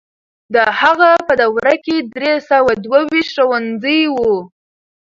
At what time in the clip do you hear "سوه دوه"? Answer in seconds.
2.49-2.99